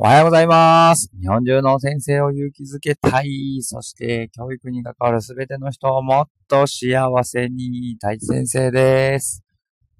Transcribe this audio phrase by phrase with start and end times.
[0.00, 1.10] おはようございます。
[1.20, 3.58] 日本中の先生を勇気づけたい。
[3.62, 7.96] そして、教育に関わるすべての人をもっと幸せに。
[8.00, 9.42] 大地先生です。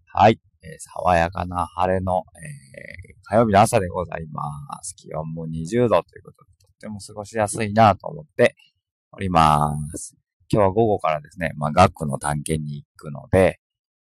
[0.07, 0.39] はい。
[0.63, 4.41] えー爽やかな晴れの、えー火曜日の朝でございま
[4.85, 4.95] す。
[4.95, 8.55] 気温も20度ということで、とっても過ごしやすいなと思って
[9.11, 10.17] おります。
[10.49, 13.59] 今日は午後からですね、まあ、学区の探検に行くので、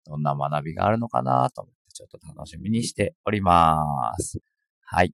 [0.05, 4.41] どんな学びがあるのかなと思って、ちょっと楽しみにしております。
[4.81, 5.13] はい。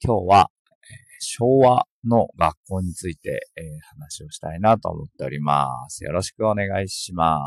[0.00, 0.50] 今日は、
[1.18, 3.64] 昭和の学校について、えー
[3.98, 6.04] 話をしたいなと思っております。
[6.04, 7.40] よろしくお願いしま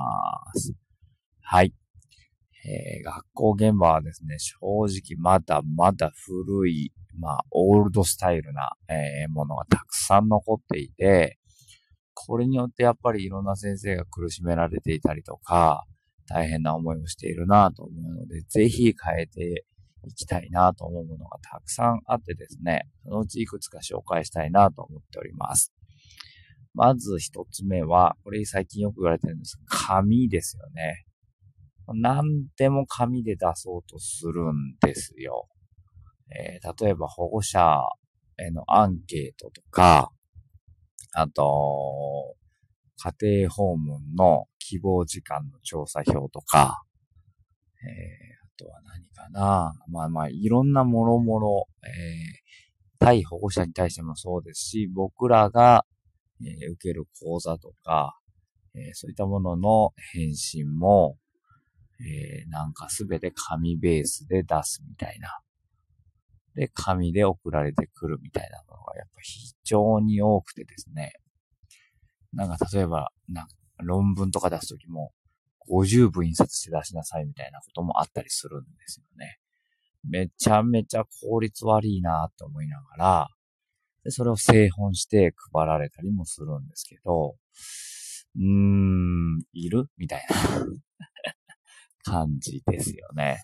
[0.53, 0.73] す。
[1.39, 1.73] はい。
[2.65, 11.39] えー学校現場はですね、正直まだまだ古い、まあ、オールドスタイルな、えーものがたくさん残っていて、
[12.13, 15.85] これによってやっぱりいろんな先生が苦しめられていたりとか、
[16.27, 19.63] 大変な思いをしているなと思うので、ぜひ変えて
[20.07, 25.73] いきたいなと思うものがたくさんあってですね、そのうちいくつか紹介したいなと思っております。
[26.73, 31.05] まず一つ目は、これ最近よく言われてるんですが、紙ですよね。
[31.93, 35.47] 何でも紙で出そうとするんですよ。
[36.33, 37.81] えー例えば保護者
[38.37, 40.11] へのアンケートとか、
[41.13, 42.35] あと、
[43.19, 46.83] 家庭訪問の希望時間の調査表とか、
[47.83, 49.73] えーとは何かな。
[49.87, 52.41] まあまあ、いろんなもろもろ、えー
[53.03, 55.87] 対保護者に対してもそうですし、僕らが、
[56.39, 58.15] えー受ける講座とか、
[58.75, 61.17] えーそういったものの返信も、
[61.99, 65.39] えーなんかすべて紙ベースで出すみたいな。
[66.53, 71.13] で、紙で送られてくるみたいなのがやっぱ非常に多くてですね。
[72.33, 75.11] なんか例えば、なんか論文とか出すときも、
[75.69, 79.37] 50部印刷して出しなさいみたいなこともあったりするんですよね。
[80.03, 83.27] めちゃめちゃ効率悪いなって思いながら、
[84.03, 87.35] で、それを製本して配られたりもするんですけど、
[88.35, 89.85] うーん、いる？
[89.97, 90.65] みたいな
[92.03, 93.43] 感じですよね。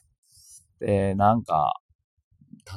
[0.79, 1.79] で、なんか、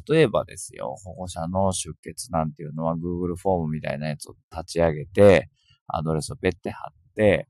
[0.09, 5.49] 例えばですよ、保護者の出欠なんていうのは Google フォームみたいなやつを立ち上げて、
[5.87, 7.49] アドレスをペッて貼って、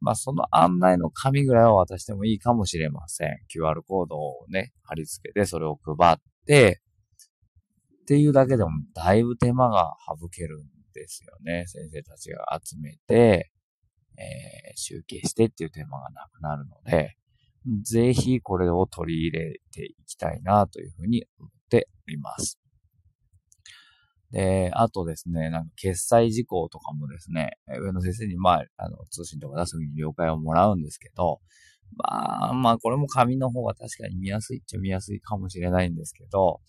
[0.00, 3.38] まあその案内の紙ぐらいは渡してもいいかもしれません。
[3.54, 6.16] QR コードをね、貼り付けてそれを配っ
[6.46, 6.80] て、
[8.02, 11.64] っていうだけでもだいぶ手間が省けるんですよね。
[11.66, 13.50] 先生たちが集めて、
[14.16, 17.16] えー集計してっていう手間がなくなるので、
[17.82, 22.59] ぜひこれを取り入れていきたいなというふうに思っております。
[24.32, 31.40] で、あとですね、なんか決済事項とかもですね、上野先生に、まあ、あの、通信とか出すときに了解をもらうんですけど、
[31.96, 36.60] まあ、まあ、これも紙の方が確かに見やすいっちゃ見やすいかもしれないんですけど、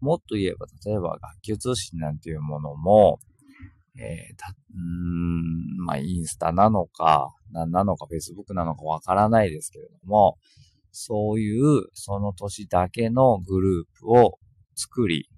[0.00, 3.18] もっと言えば、例えば学級通信なんていうものも、
[3.98, 10.38] えーた、うん、まあ、インスタなのか、何なのか、フェイスブックなのかわからないですけれども、
[10.92, 14.38] そういう、その年だけのグループを
[14.74, 15.28] 作り、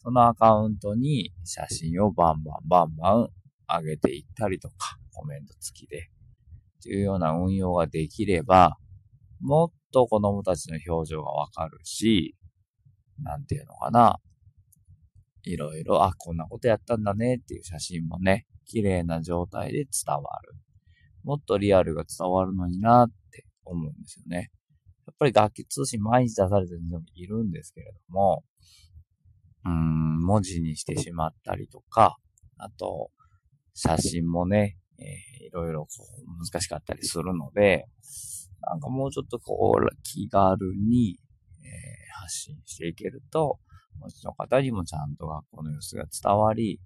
[0.00, 3.28] そのアカウントに写真をバンバンバンバン
[3.68, 6.10] 上げていったりとか、コメント付きで、
[6.78, 8.76] っていうような運用ができれば、
[9.40, 12.36] もっと子供たちの表情がわかるし、
[13.22, 14.18] なんていうのかな。
[15.42, 20.54] いろいろ、あ、こんなことやったんだねっていう写真もね、綺麗な状態で伝わる。
[21.24, 24.50] もっとリアルが伝わるのになって思うんですよね。
[25.06, 28.44] やっぱり楽器通信毎日出されてる人もいるんですけれども、
[29.64, 32.16] うん、文字にしてしまったりとか、
[32.56, 33.10] あと、
[33.74, 35.88] 写真もね、えーいろいろこ
[36.26, 37.86] う難しかったりするので、
[38.60, 41.18] なんかもうちょっとこう、気軽に、
[41.62, 43.58] えー発信していけると、
[44.00, 46.80] もちの方にもちゃんと学校の様子が伝わり、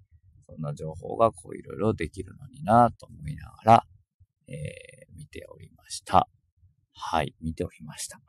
[0.47, 3.85] そんな情報がこういろいろできるのになと思いながら、
[4.47, 6.27] えー見ておりました。
[6.93, 8.19] はい、見ておりました。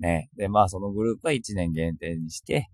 [0.00, 0.28] ね。
[0.36, 2.68] で、まあそのグループは1年限定にして、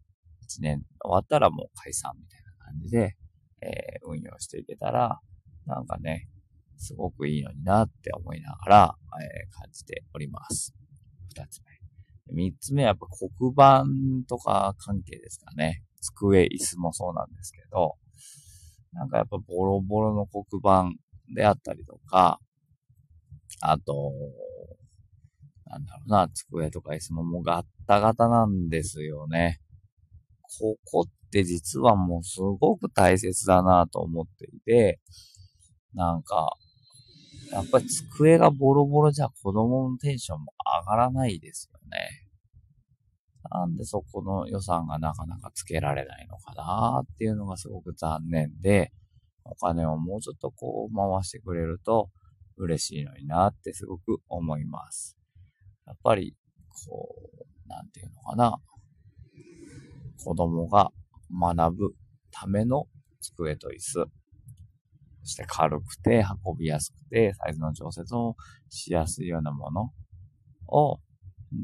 [0.49, 3.17] 1年終わったらもう解散みたいな感じで、
[3.63, 5.21] えー運用していけたら、
[5.67, 6.29] なんかね、
[6.77, 10.75] すごくいいのになって思いながら、えー感じております。
[11.29, 11.71] 二つ目。
[12.33, 13.07] 三つ目はやっぱ
[13.39, 13.85] 黒板
[14.29, 15.83] とか関係ですかね。
[16.01, 17.97] 机、椅子もそうなんですけど、
[18.93, 20.91] なんかやっぱボロボロの黒板
[21.35, 22.39] であったりとか、
[23.61, 24.13] あと、
[25.71, 29.61] なんだろうな、机とか椅子ももうガッタガタなんですよね。
[30.59, 34.99] ここって実はもうすごく大切だなと思っていて、
[35.95, 36.57] なんか、
[37.53, 40.53] やっぱり机がボロボロじゃ子供のテンションも
[40.85, 42.27] 上がらないですよね。
[43.49, 48.93] なんでそこの予算がなかなかつけられないのかなっていうのがすごく残念で、
[49.45, 52.11] お金をもうちょっとこう回してくれると
[52.57, 55.20] 嬉しいのになってすごく思います。
[55.91, 56.37] やっぱり、
[56.87, 57.17] こ
[57.67, 58.59] う、なんていうのかな。
[60.23, 60.93] 子供が
[61.33, 61.95] 学ぶ
[62.31, 62.87] ための
[63.21, 64.07] 机と椅子。
[65.23, 68.37] そして軽くて運びやすくてサイズの調節を
[68.69, 69.91] しやすいようなもの
[70.69, 71.01] を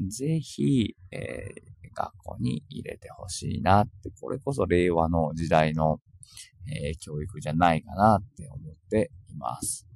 [0.09, 5.99] ぜひ、えー、学校に入れてほしいなって、これこそ令和の時代の、
[6.67, 9.87] えー、教育じゃないかなって思っています。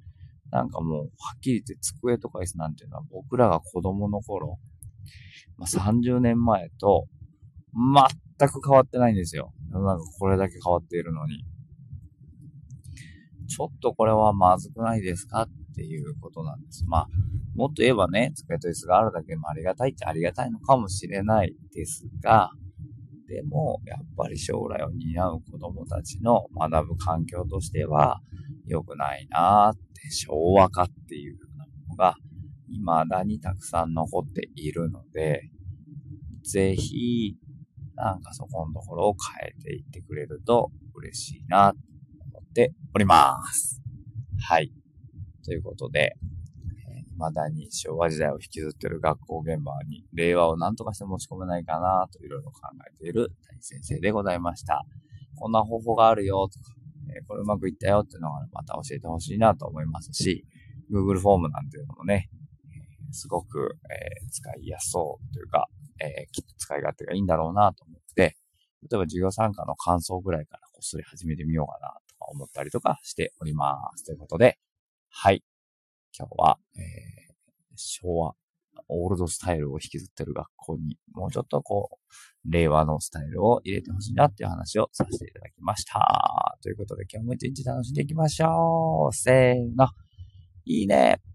[0.52, 1.06] なんかもう、は
[1.36, 4.58] っきり言って机とか椅子なんていうのは僕らが子供の頃、
[5.56, 7.06] まあ、30年前と
[7.74, 9.52] 全く変わってないんですよ。
[9.72, 11.42] 世の中これだけ変わっているのに。
[13.48, 16.84] ちょっとこれはまずくないですかっていうことなんです。
[16.86, 17.08] まあ、
[17.54, 22.50] もっと言えばね、机と椅子があるだけでもありがたいっちゃありがたいのかもしれないですが、
[23.28, 28.20] でも、やっぱり将来を担う子供たちの学ぶ環境としては
[28.66, 32.14] 良くないなーって昭和化っていうようなものが
[32.68, 35.50] 未だにたくさん残っているので、
[36.44, 37.36] ぜひ、
[37.94, 41.78] なんかそこのところを変えていってくれると嬉しいなと
[42.32, 43.80] 思っております。
[44.40, 44.72] はい。
[45.44, 46.14] ということで、
[47.22, 52.60] 未だに昭和時代を引きずっている学校現場に令和を何とかして持ち込めないかなといろいろ考
[52.90, 54.84] えている谷先生でございました。
[55.36, 56.74] こんな方法があるよとか、
[57.16, 60.44] え、これうまくいったよっていうのがまた教えてほしいなと思いますし、
[60.90, 62.28] Google フォームなんていうのもね、
[63.12, 65.68] すごく、えー、使いやすそうというか、
[66.00, 68.36] えきっと使い勝手がいいんだろうなと思って、
[68.90, 74.04] 例えば授業参加の感想ぐらいからこっそり始めてみようかなとか思ったりとかしております。
[74.04, 74.58] ということで、
[75.10, 75.44] はい。
[76.18, 76.82] 今日は、えー、
[77.76, 78.34] 昭和、
[78.88, 86.56] オールドスタイルを引きずってる学校に、もうちょっとこう、令和のスタイルを入れてほしいなっていう話をさせていただきました。
[86.62, 89.14] ということで今日も一日楽しんでいきましょう。
[89.14, 89.88] せーの。
[90.64, 91.31] いいね。